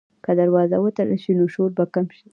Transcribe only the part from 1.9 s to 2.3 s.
کم شي.